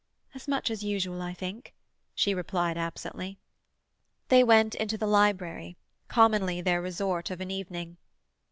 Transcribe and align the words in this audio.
"As 0.33 0.47
much 0.47 0.71
as 0.71 0.83
usual, 0.83 1.21
I 1.21 1.31
think," 1.35 1.75
she 2.15 2.33
replied 2.33 2.75
absently. 2.75 3.37
They 4.29 4.43
went 4.43 4.73
into 4.73 4.97
the 4.97 5.05
library, 5.05 5.77
commonly 6.07 6.59
their 6.59 6.81
resort 6.81 7.29
of 7.29 7.39
an 7.39 7.51
evening. 7.51 7.97